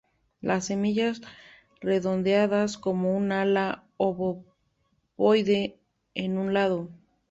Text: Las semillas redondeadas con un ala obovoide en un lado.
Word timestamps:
Las 0.39 0.65
semillas 0.65 1.21
redondeadas 1.79 2.79
con 2.79 3.05
un 3.05 3.31
ala 3.31 3.87
obovoide 3.99 5.77
en 6.15 6.39
un 6.39 6.55
lado. 6.55 6.89